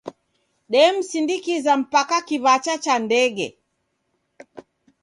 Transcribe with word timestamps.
Damsindikiza 0.71 1.71
mpaka 1.81 2.17
kiw'acha 2.27 2.75
cha 2.83 2.95
ndege. 3.05 3.47